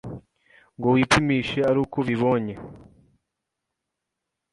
ngo 0.77 0.87
wipimishe 0.95 1.59
aruko 1.69 1.95
ubibonye 2.03 2.55